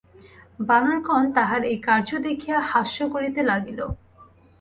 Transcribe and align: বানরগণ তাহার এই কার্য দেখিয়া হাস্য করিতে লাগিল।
বানরগণ 0.59 1.23
তাহার 1.37 1.61
এই 1.71 1.77
কার্য 1.87 2.09
দেখিয়া 2.27 2.57
হাস্য 2.71 2.97
করিতে 3.13 3.41
লাগিল। 3.49 3.79